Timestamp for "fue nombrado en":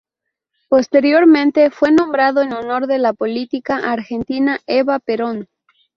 1.69-2.53